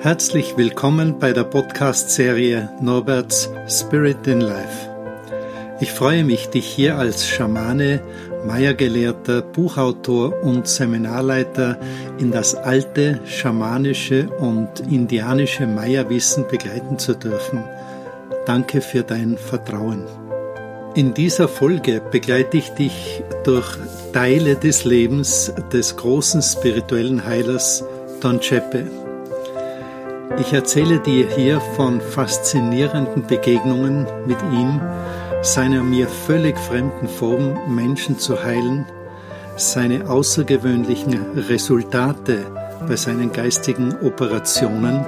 [0.00, 4.90] Herzlich willkommen bei der Podcast-Serie Norberts Spirit in Life.
[5.80, 8.00] Ich freue mich, dich hier als Schamane,
[8.46, 11.78] Maya-Gelehrter, Buchautor und Seminarleiter
[12.18, 17.64] in das alte schamanische und indianische Maya-Wissen begleiten zu dürfen.
[18.46, 20.04] Danke für dein Vertrauen.
[20.94, 23.78] In dieser Folge begleite ich dich durch
[24.12, 27.84] Teile des Lebens des großen spirituellen Heilers
[28.24, 28.86] Don Chepe.
[30.38, 34.80] Ich erzähle dir hier von faszinierenden Begegnungen mit ihm,
[35.42, 38.86] seiner mir völlig fremden Form, Menschen zu heilen,
[39.56, 42.46] seine außergewöhnlichen Resultate
[42.88, 45.04] bei seinen geistigen Operationen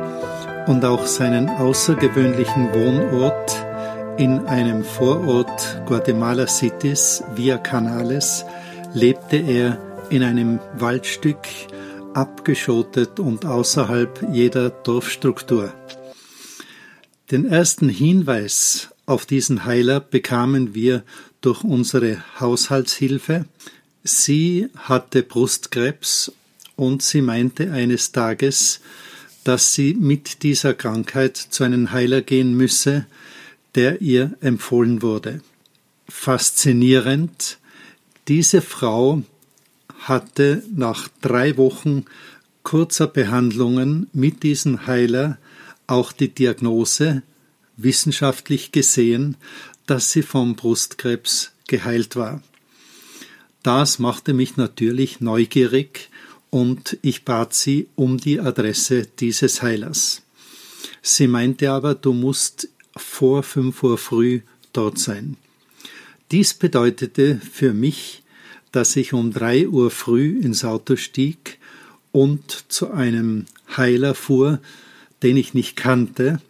[0.67, 3.57] und auch seinen außergewöhnlichen Wohnort
[4.19, 8.45] in einem Vorort Guatemala Cities via Canales
[8.93, 9.79] lebte er
[10.11, 11.39] in einem Waldstück
[12.17, 15.73] abgeschottet und außerhalb jeder Dorfstruktur.
[17.31, 21.05] Den ersten Hinweis auf diesen Heiler bekamen wir
[21.41, 23.45] durch unsere Haushaltshilfe.
[24.03, 26.33] Sie hatte Brustkrebs
[26.75, 28.81] und sie meinte eines Tages,
[29.45, 33.07] dass sie mit dieser Krankheit zu einem Heiler gehen müsse,
[33.75, 35.43] der ihr empfohlen wurde.
[36.09, 37.59] Faszinierend,
[38.27, 39.23] diese Frau
[40.09, 42.05] hatte nach drei Wochen
[42.63, 45.39] kurzer Behandlungen mit diesem Heiler
[45.87, 47.23] auch die Diagnose,
[47.77, 49.37] wissenschaftlich gesehen,
[49.87, 52.43] dass sie vom Brustkrebs geheilt war.
[53.63, 56.09] Das machte mich natürlich neugierig
[56.51, 60.23] und ich bat sie um die Adresse dieses Heilers.
[61.03, 64.41] Sie meinte aber, du musst vor fünf Uhr früh
[64.73, 65.37] dort sein.
[66.31, 68.23] Dies bedeutete für mich,
[68.77, 71.59] dass ich um drei Uhr früh ins Auto stieg
[72.13, 74.61] und zu einem Heiler fuhr,
[75.23, 76.43] den ich nicht kannte,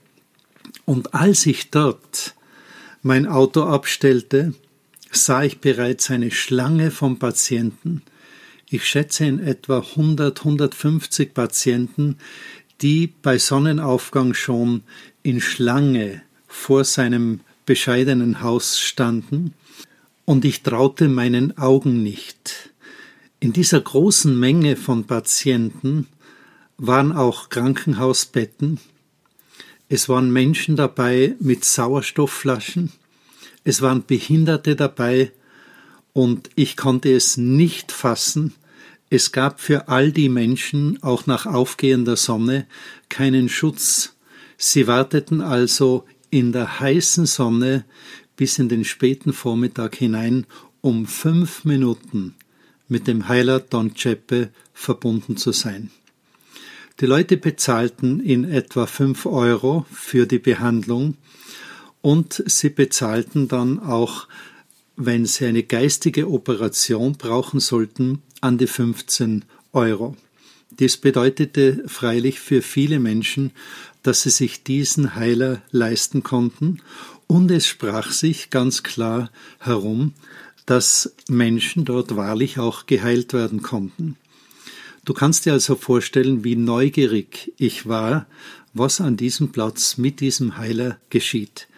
[0.84, 2.34] und als ich dort
[3.02, 4.54] mein Auto abstellte,
[5.12, 8.02] sah ich bereits eine Schlange von Patienten.
[8.68, 12.18] Ich schätze in etwa 100, 150 Patienten,
[12.82, 14.82] die bei Sonnenaufgang schon
[15.22, 19.54] in Schlange vor seinem bescheidenen Haus standen
[20.26, 22.70] und ich traute meinen Augen nicht.
[23.40, 26.08] In dieser großen Menge von Patienten
[26.76, 28.78] waren auch Krankenhausbetten,
[29.88, 32.92] es waren Menschen dabei mit Sauerstoffflaschen,
[33.64, 35.32] es waren Behinderte dabei,
[36.12, 38.54] und ich konnte es nicht fassen,
[39.10, 42.66] es gab für all die Menschen, auch nach aufgehender Sonne,
[43.08, 44.16] keinen Schutz.
[44.56, 47.84] Sie warteten also in der heißen Sonne
[48.36, 50.46] bis in den späten Vormittag hinein,
[50.80, 52.34] um fünf Minuten
[52.88, 55.90] mit dem Heiler Don Ceppe verbunden zu sein.
[57.00, 61.16] Die Leute bezahlten in etwa fünf Euro für die Behandlung
[62.00, 64.28] und sie bezahlten dann auch,
[64.96, 70.16] wenn sie eine geistige Operation brauchen sollten, an die 15 Euro.
[70.78, 73.50] Dies bedeutete freilich für viele Menschen,
[74.02, 76.80] dass sie sich diesen Heiler leisten konnten
[77.26, 80.12] und es sprach sich ganz klar herum,
[80.64, 84.16] dass Menschen dort wahrlich auch geheilt werden konnten.
[85.04, 88.26] Du kannst dir also vorstellen, wie neugierig ich war,
[88.74, 91.68] was an diesem Platz mit diesem Heiler geschieht.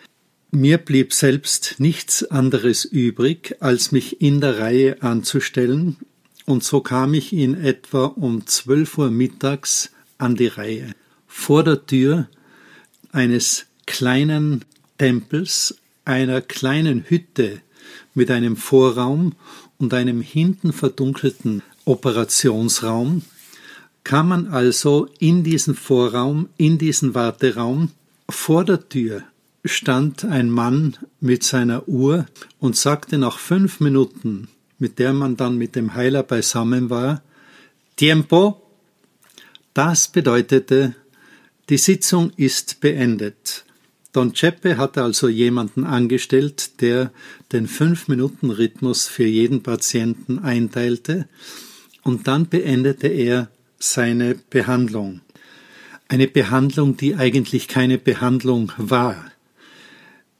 [0.51, 5.99] Mir blieb selbst nichts anderes übrig, als mich in der Reihe anzustellen,
[6.47, 10.95] und so kam ich in etwa um zwölf Uhr mittags an die Reihe.
[11.27, 12.29] Vor der Tür
[13.13, 14.65] eines kleinen
[14.99, 17.61] Tempels, einer kleinen Hütte
[18.15, 19.35] mit einem Vorraum
[19.79, 23.23] und einem hinten verdunkelten Operationsraum,
[24.05, 27.91] kam man also in diesen Vorraum, in diesen Warteraum.
[28.29, 29.23] Vor der Tür
[29.65, 32.27] stand ein Mann mit seiner Uhr
[32.59, 34.49] und sagte nach fünf Minuten,
[34.79, 37.23] mit der man dann mit dem Heiler beisammen war,
[37.97, 38.63] Tiempo.
[39.75, 40.95] Das bedeutete,
[41.69, 43.65] die Sitzung ist beendet.
[44.13, 47.13] Don Ceppe hatte also jemanden angestellt, der
[47.53, 51.29] den Fünf-Minuten-Rhythmus für jeden Patienten einteilte
[52.03, 55.21] und dann beendete er seine Behandlung.
[56.09, 59.31] Eine Behandlung, die eigentlich keine Behandlung war.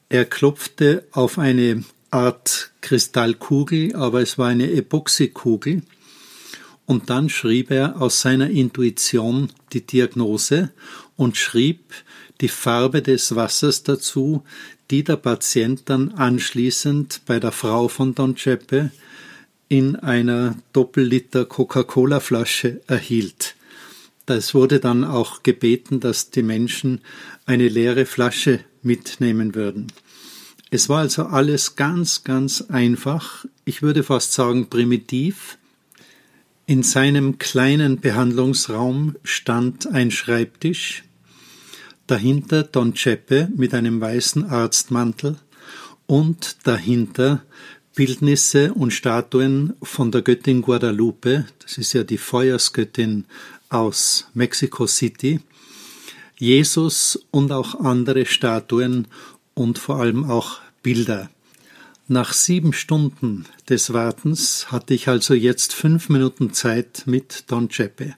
[0.09, 5.83] Er klopfte auf eine Art Kristallkugel, aber es war eine Epoxykugel,
[6.87, 10.71] und dann schrieb er aus seiner Intuition die Diagnose
[11.17, 11.93] und schrieb
[12.41, 14.43] die Farbe des Wassers dazu,
[14.91, 18.91] die der Patient dann anschließend bei der Frau von Don Ceppe
[19.67, 23.55] in einer Doppelliter Coca-Cola Flasche erhielt.
[24.25, 27.01] das wurde dann auch gebeten, dass die Menschen
[27.47, 29.87] eine leere Flasche mitnehmen würden.
[30.69, 35.57] Es war also alles ganz, ganz einfach, ich würde fast sagen primitiv.
[36.67, 41.03] In seinem kleinen Behandlungsraum stand ein Schreibtisch,
[42.09, 45.37] dahinter Don Ceppe mit einem weißen Arztmantel
[46.07, 47.43] und dahinter
[47.93, 53.25] Bildnisse und Statuen von der Göttin Guadalupe, das ist ja die Feuersgöttin
[53.69, 55.39] aus Mexico City,
[56.37, 59.07] Jesus und auch andere Statuen
[59.53, 61.29] und vor allem auch Bilder.
[62.07, 68.15] Nach sieben Stunden des Wartens hatte ich also jetzt fünf Minuten Zeit mit Don Ceppe.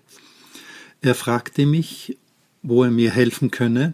[1.02, 2.18] Er fragte mich,
[2.64, 3.94] wo er mir helfen könne,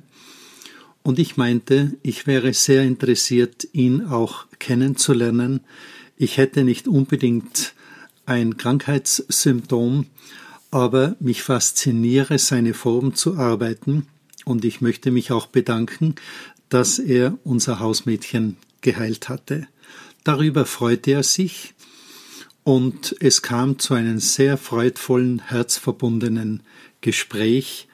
[1.07, 5.61] und ich meinte, ich wäre sehr interessiert, ihn auch kennenzulernen.
[6.17, 7.75] Ich hätte nicht unbedingt
[8.25, 10.07] ein Krankheitssymptom,
[10.69, 14.05] aber mich fasziniere seine Form zu arbeiten
[14.43, 16.15] und ich möchte mich auch bedanken,
[16.67, 19.65] dass er unser Hausmädchen geheilt hatte.
[20.25, 21.73] Darüber freute er sich
[22.65, 26.63] und es kam zu einem sehr freudvollen, herzverbundenen
[26.99, 27.87] Gespräch.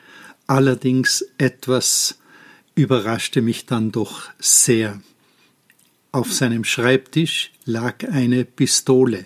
[0.48, 2.19] Allerdings etwas
[2.75, 5.01] überraschte mich dann doch sehr.
[6.12, 9.25] Auf seinem Schreibtisch lag eine Pistole.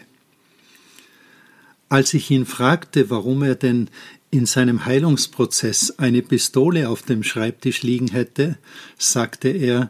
[1.90, 3.90] Als ich ihn fragte, warum er denn
[4.30, 8.58] in seinem Heilungsprozess eine Pistole auf dem Schreibtisch liegen hätte,
[8.98, 9.90] sagte er,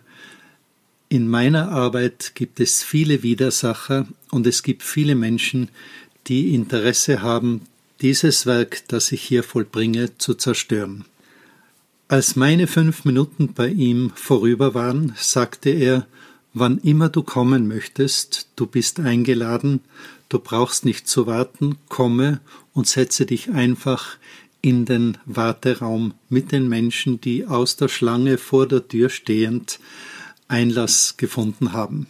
[1.09, 5.69] in meiner Arbeit gibt es viele Widersacher und es gibt viele Menschen,
[6.27, 7.61] die Interesse haben,
[8.01, 11.05] dieses Werk, das ich hier vollbringe, zu zerstören.
[12.09, 16.07] Als meine fünf Minuten bei ihm vorüber waren, sagte er,
[16.53, 19.81] wann immer du kommen möchtest, du bist eingeladen,
[20.29, 22.39] du brauchst nicht zu warten, komme
[22.71, 24.15] und setze dich einfach
[24.61, 29.81] in den Warteraum mit den Menschen, die aus der Schlange vor der Tür stehend
[30.47, 32.07] Einlass gefunden haben.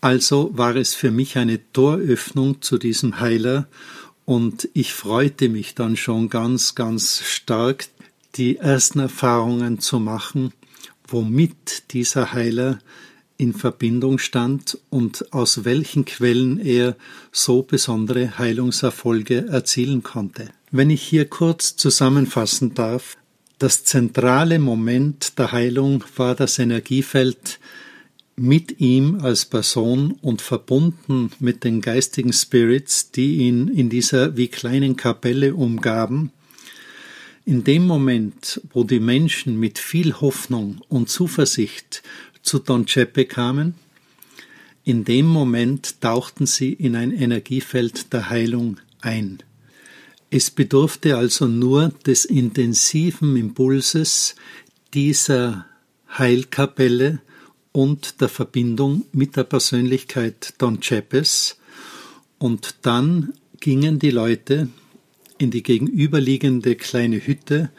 [0.00, 3.66] Also war es für mich eine Toröffnung zu diesem Heiler
[4.24, 7.88] und ich freute mich dann schon ganz, ganz stark,
[8.36, 10.52] die ersten Erfahrungen zu machen,
[11.06, 12.78] womit dieser Heiler
[13.36, 16.96] in Verbindung stand und aus welchen Quellen er
[17.32, 20.50] so besondere Heilungserfolge erzielen konnte.
[20.70, 23.16] Wenn ich hier kurz zusammenfassen darf,
[23.58, 27.58] das zentrale Moment der Heilung war das Energiefeld
[28.36, 34.48] mit ihm als Person und verbunden mit den geistigen Spirits, die ihn in dieser wie
[34.48, 36.32] kleinen Kapelle umgaben.
[37.50, 42.04] In dem Moment, wo die Menschen mit viel Hoffnung und Zuversicht
[42.42, 43.74] zu Don Chepe kamen,
[44.84, 49.42] in dem Moment tauchten sie in ein Energiefeld der Heilung ein.
[50.30, 54.36] Es bedurfte also nur des intensiven Impulses
[54.94, 55.66] dieser
[56.16, 57.20] Heilkapelle
[57.72, 61.58] und der Verbindung mit der Persönlichkeit Don Chepes
[62.38, 64.68] und dann gingen die Leute
[65.40, 67.70] in die gegenüberliegende kleine Hütte,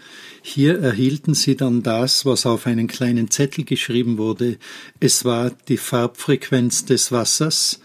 [0.41, 4.57] hier erhielten sie dann das, was auf einen kleinen Zettel geschrieben wurde.
[4.99, 7.79] Es war die Farbfrequenz des Wassers,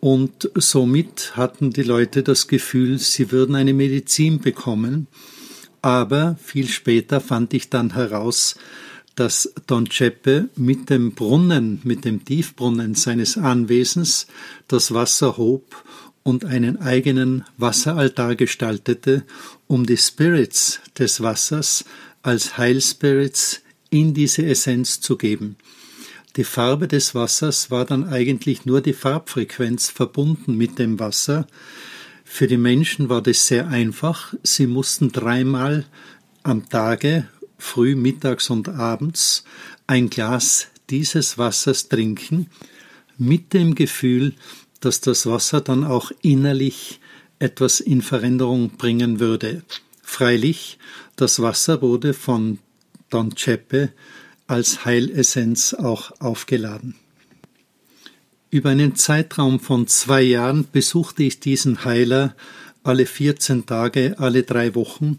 [0.00, 5.06] und somit hatten die Leute das Gefühl, sie würden eine Medizin bekommen.
[5.80, 8.56] Aber viel später fand ich dann heraus,
[9.14, 14.26] dass Don Ceppe mit dem Brunnen, mit dem Tiefbrunnen seines Anwesens
[14.66, 15.84] das Wasser hob
[16.22, 19.24] und einen eigenen Wasseraltar gestaltete,
[19.66, 21.84] um die Spirits des Wassers
[22.22, 25.56] als Heilspirits in diese Essenz zu geben.
[26.36, 31.46] Die Farbe des Wassers war dann eigentlich nur die Farbfrequenz verbunden mit dem Wasser.
[32.24, 34.32] Für die Menschen war das sehr einfach.
[34.42, 35.84] Sie mussten dreimal
[36.42, 39.44] am Tage, früh, mittags und abends,
[39.86, 42.48] ein Glas dieses Wassers trinken,
[43.18, 44.34] mit dem Gefühl,
[44.82, 47.00] dass das Wasser dann auch innerlich
[47.38, 49.62] etwas in Veränderung bringen würde.
[50.02, 50.78] Freilich,
[51.16, 52.58] das Wasser wurde von
[53.10, 53.90] Don Ceppe
[54.46, 56.96] als Heilessenz auch aufgeladen.
[58.50, 62.36] Über einen Zeitraum von zwei Jahren besuchte ich diesen Heiler
[62.82, 65.18] alle 14 Tage, alle drei Wochen,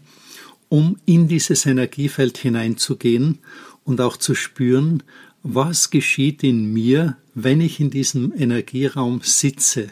[0.68, 3.38] um in dieses Energiefeld hineinzugehen
[3.84, 5.02] und auch zu spüren,
[5.44, 9.90] was geschieht in mir, wenn ich in diesem Energieraum sitze.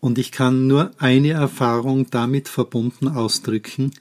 [0.00, 3.92] Und ich kann nur eine Erfahrung damit verbunden ausdrücken.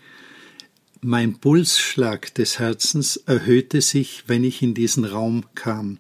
[1.02, 6.00] Mein Pulsschlag des Herzens erhöhte sich, wenn ich in diesen Raum kam.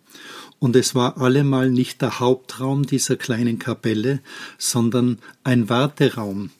[0.59, 4.21] Und es war allemal nicht der Hauptraum dieser kleinen Kapelle,
[4.57, 6.51] sondern ein Warteraum,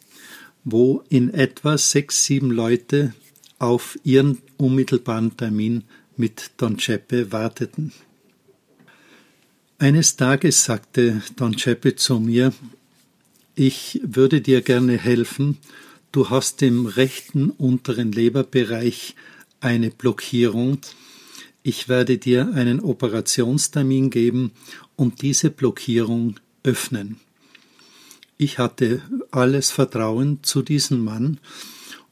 [0.65, 3.13] wo in etwa sechs, sieben Leute
[3.59, 5.83] auf ihren unmittelbaren Termin
[6.21, 7.91] mit Don Ceppe warteten.
[9.79, 12.53] Eines Tages sagte Don Ceppe zu mir,
[13.55, 15.57] ich würde dir gerne helfen,
[16.11, 19.15] du hast im rechten unteren Leberbereich
[19.61, 20.77] eine Blockierung,
[21.63, 24.51] ich werde dir einen Operationstermin geben
[24.95, 27.19] und diese Blockierung öffnen.
[28.37, 29.01] Ich hatte
[29.31, 31.39] alles Vertrauen zu diesem Mann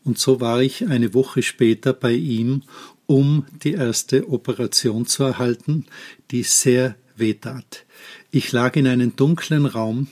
[0.04, 2.64] und so war ich eine Woche später bei ihm,
[3.10, 5.88] um die erste Operation zu erhalten,
[6.30, 7.86] die sehr wehtat.
[8.30, 10.10] Ich lag in einem dunklen Raum.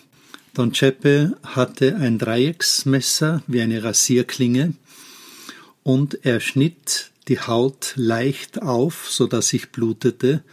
[0.55, 4.73] Don Ceppe hatte ein Dreiecksmesser wie eine Rasierklinge
[5.83, 10.43] und er schnitt die Haut leicht auf, so dass ich blutete,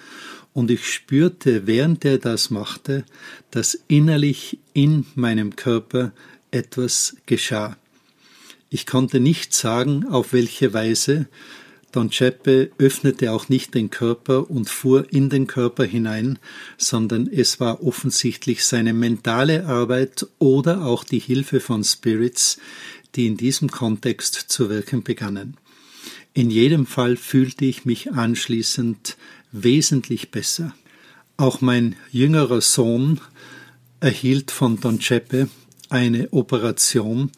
[0.53, 3.05] und ich spürte, während er das machte,
[3.53, 6.13] dass innerlich in meinem Körper
[6.51, 7.77] etwas geschah.
[8.69, 11.27] Ich konnte nicht sagen, auf welche Weise.
[11.95, 16.41] Don Ceppe öffnete auch nicht den Körper und fuhr in den Körper hinein,
[16.77, 22.59] sondern es war offensichtlich seine mentale Arbeit oder auch die Hilfe von Spirits,
[23.15, 25.57] die in diesem Kontext zu wirken begannen.
[26.33, 29.17] In jedem Fall fühlte ich mich anschließend
[29.53, 30.75] wesentlich besser.
[31.37, 33.21] Auch mein jüngerer Sohn
[34.01, 35.49] erhielt von Don Ceppe
[35.91, 37.31] eine Operation.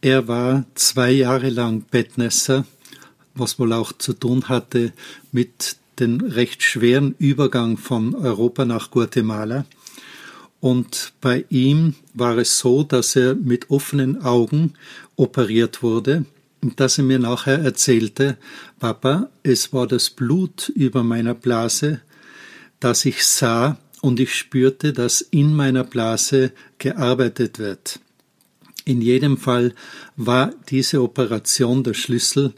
[0.00, 2.64] Er war zwei Jahre lang Bettnässer,
[3.40, 4.92] was wohl auch zu tun hatte
[5.32, 9.66] mit dem recht schweren Übergang von Europa nach Guatemala.
[10.60, 14.74] Und bei ihm war es so, dass er mit offenen Augen
[15.16, 16.24] operiert wurde
[16.60, 18.36] dass er mir nachher erzählte,
[18.78, 22.00] Papa, es war das Blut über meiner Blase,
[22.80, 28.00] das ich sah und ich spürte, dass in meiner Blase gearbeitet wird.
[28.84, 29.74] In jedem Fall
[30.16, 32.54] war diese Operation der Schlüssel.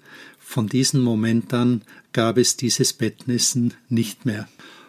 [0.53, 1.81] Von diesem Moment an
[2.13, 4.47] gab es dieses Bettnissen nicht mehr.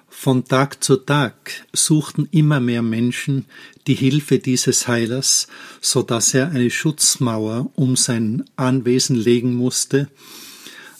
[0.10, 3.46] Von Tag zu Tag suchten immer mehr Menschen
[3.88, 5.48] die Hilfe dieses Heilers,
[5.80, 10.10] so dass er eine Schutzmauer um sein Anwesen legen musste,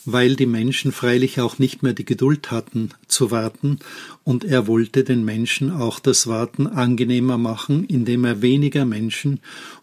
[0.06, 3.80] weil die Menschen freilich auch nicht mehr die Geduld hatten zu warten,
[4.22, 9.40] und er wollte den Menschen auch das Warten angenehmer machen, indem er weniger Menschen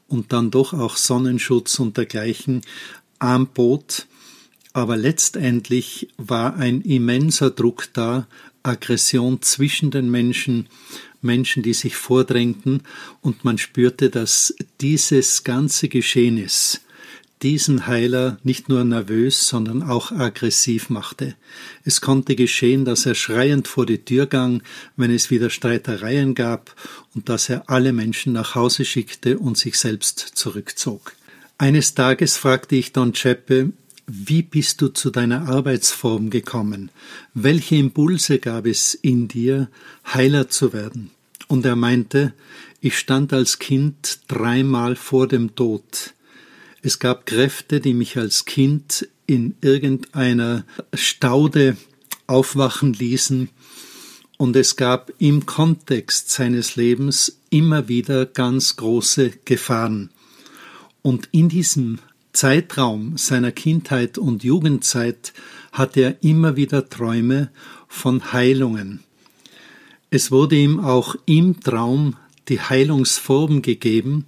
[0.08, 2.62] und dann doch auch Sonnenschutz und dergleichen
[3.20, 4.08] anbot,
[4.74, 8.28] aber letztendlich war ein immenser Druck da,
[8.64, 10.68] Aggression zwischen den Menschen,
[11.22, 12.84] Menschen, die sich vordrängten,
[13.22, 16.82] und man spürte, dass dieses ganze Geschehnis
[17.42, 21.36] diesen Heiler nicht nur nervös, sondern auch aggressiv machte.
[21.84, 24.64] Es konnte geschehen, dass er schreiend vor die Tür gang,
[24.96, 26.76] wenn es wieder Streitereien gab,
[27.16, 31.14] und dass er alle Menschen nach Hause schickte und sich selbst zurückzog.
[31.58, 33.72] Eines Tages fragte ich Don Ceppe,
[34.08, 36.92] wie bist du zu deiner Arbeitsform gekommen?
[37.34, 39.70] Welche Impulse gab es in dir,
[40.14, 41.12] Heiler zu werden?
[41.48, 42.34] Und er meinte,
[42.80, 46.14] ich stand als Kind dreimal vor dem Tod.
[46.82, 51.78] Es gab Kräfte, die mich als Kind in irgendeiner Staude
[52.28, 53.50] aufwachen ließen,
[54.42, 60.10] und es gab im Kontext seines Lebens immer wieder ganz große Gefahren.
[61.04, 62.00] Und in diesem
[62.34, 65.34] Zeitraum seiner Kindheit und Jugendzeit
[65.72, 67.50] hatte er immer wieder Träume
[67.88, 69.04] von Heilungen.
[70.10, 72.16] Es wurde ihm auch im Traum
[72.50, 74.26] die Heilungsform gegeben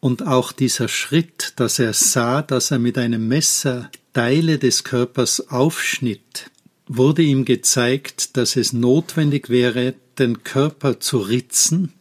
[0.00, 5.48] und auch dieser Schritt, dass er sah, dass er mit einem Messer Teile des Körpers
[5.48, 6.50] aufschnitt,
[6.86, 11.92] wurde ihm gezeigt, dass es notwendig wäre, den Körper zu ritzen,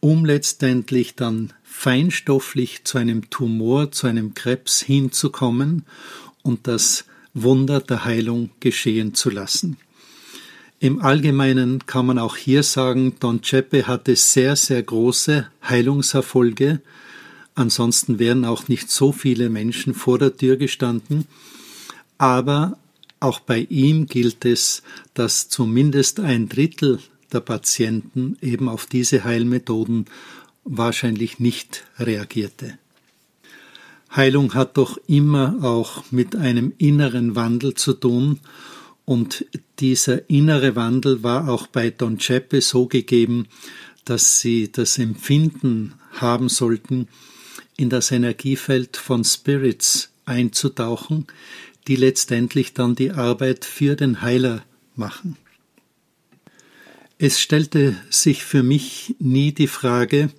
[0.00, 5.86] um letztendlich dann feinstofflich zu einem Tumor, zu einem Krebs hinzukommen
[6.42, 9.78] und das Wunder der Heilung geschehen zu lassen.
[10.78, 16.82] Im Allgemeinen kann man auch hier sagen, Don Ceppe hatte sehr, sehr große Heilungserfolge.
[17.54, 21.26] Ansonsten wären auch nicht so viele Menschen vor der Tür gestanden.
[22.18, 22.76] Aber
[23.20, 24.82] auch bei ihm gilt es,
[25.14, 26.98] dass zumindest ein Drittel
[27.32, 30.06] der Patienten eben auf diese Heilmethoden
[30.64, 32.78] wahrscheinlich nicht reagierte.
[34.14, 38.40] Heilung hat doch immer auch mit einem inneren Wandel zu tun,
[39.04, 39.44] und
[39.80, 43.48] dieser innere Wandel war auch bei Don Ceppe so gegeben,
[44.04, 47.08] dass sie das Empfinden haben sollten,
[47.76, 51.26] in das Energiefeld von Spirits einzutauchen,
[51.88, 54.62] die letztendlich dann die Arbeit für den Heiler
[54.94, 55.36] machen.
[57.18, 60.30] Es stellte sich für mich nie die Frage,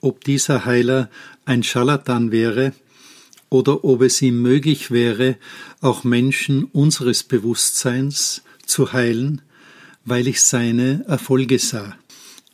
[0.00, 1.10] ob dieser Heiler
[1.44, 2.72] ein Scharlatan wäre
[3.48, 5.36] oder ob es ihm möglich wäre,
[5.80, 9.42] auch Menschen unseres Bewusstseins zu heilen,
[10.04, 11.96] weil ich seine Erfolge sah.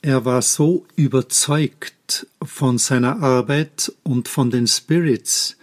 [0.03, 5.57] Er war so überzeugt von seiner Arbeit und von den Spirits,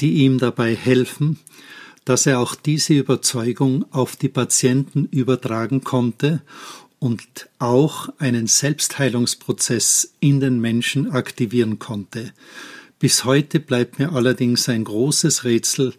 [0.00, 1.38] die ihm dabei helfen,
[2.04, 6.42] dass er auch diese Überzeugung auf die Patienten übertragen konnte
[7.02, 12.32] und auch einen Selbstheilungsprozess in den Menschen aktivieren konnte.
[13.00, 15.94] Bis heute bleibt mir allerdings ein großes Rätsel,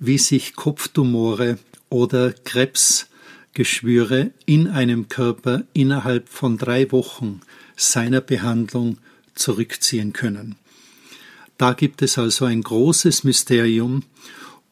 [0.00, 1.60] wie sich Kopftumore
[1.90, 7.40] oder Krebsgeschwüre in einem Körper innerhalb von drei Wochen
[7.76, 8.98] seiner Behandlung
[9.36, 10.56] zurückziehen können.
[11.56, 14.02] Da gibt es also ein großes Mysterium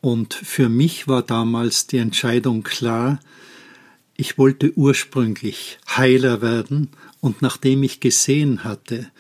[0.01, 3.21] und für mich war damals die Entscheidung klar,
[4.17, 6.89] ich wollte ursprünglich Heiler werden
[7.21, 9.11] und nachdem ich gesehen hatte,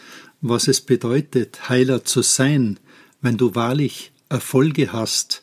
[0.41, 2.79] was es bedeutet, Heiler zu sein,
[3.21, 5.43] wenn du wahrlich Erfolge hast,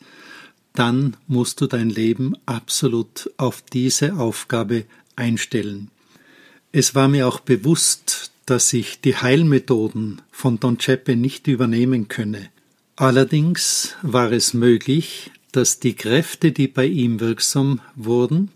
[0.72, 4.84] dann musst du dein Leben absolut auf diese Aufgabe
[5.16, 5.90] einstellen.
[6.72, 12.50] Es war mir auch bewusst, dass ich die Heilmethoden von Don Ceppe nicht übernehmen könne.
[12.96, 18.50] Allerdings war es möglich, dass die Kräfte, die bei ihm wirksam wurden,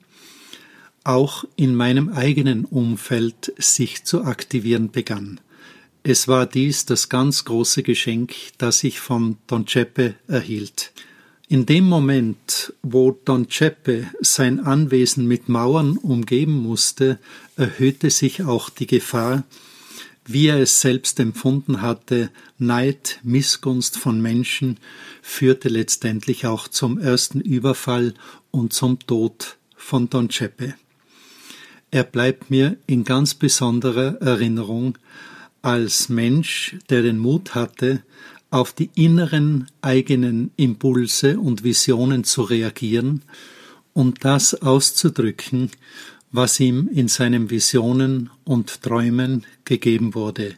[1.09, 5.41] auch in meinem eigenen Umfeld sich zu aktivieren begann.
[6.03, 10.93] Es war dies das ganz große Geschenk, das ich von Don Ceppe erhielt.
[11.49, 17.19] In dem Moment, wo Don Ceppe sein Anwesen mit Mauern umgeben musste,
[17.57, 19.45] erhöhte sich auch die Gefahr,
[20.27, 24.77] wie er es selbst empfunden hatte, Neid, Missgunst von Menschen,
[25.23, 28.13] führte letztendlich auch zum ersten Überfall
[28.51, 30.75] und zum Tod von Don Ceppe.
[31.91, 34.99] Er bleibt mir in ganz besonderer Erinnerung
[35.63, 38.03] als Mensch, der den Mut hatte,
[38.51, 43.23] auf die inneren eigenen Impulse und Visionen zu reagieren
[43.95, 45.71] und das auszudrücken,
[46.31, 50.57] was ihm in seinen Visionen und Träumen gegeben wurde.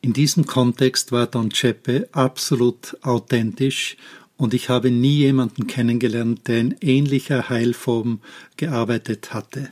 [0.00, 3.96] In diesem Kontext war Don Ceppe absolut authentisch
[4.36, 8.20] und ich habe nie jemanden kennengelernt, der in ähnlicher Heilform
[8.56, 9.70] gearbeitet hatte.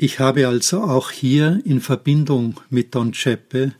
[0.00, 3.74] Ich habe also auch hier in Verbindung mit Don Ceppe